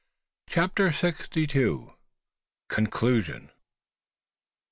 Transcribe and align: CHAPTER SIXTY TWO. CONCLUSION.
CHAPTER 0.49 0.91
SIXTY 0.91 1.45
TWO. 1.45 1.93
CONCLUSION. 2.69 3.51